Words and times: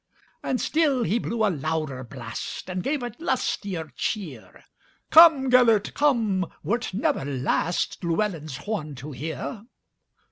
And 0.41 0.59
still 0.59 1.03
he 1.03 1.19
blew 1.19 1.45
a 1.45 1.51
louder 1.53 2.03
blast, 2.03 2.71
And 2.71 2.81
gave 2.81 3.03
a 3.03 3.11
lustier 3.19 3.91
cheer:"Come, 3.95 5.51
Gêlert, 5.51 5.93
come, 5.93 6.51
wert 6.63 6.91
never 6.91 7.19
lastLlewelyn's 7.23 8.57
horn 8.65 8.95
to 8.95 9.11
hear. 9.11 9.67